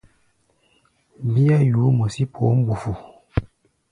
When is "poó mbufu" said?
2.33-2.91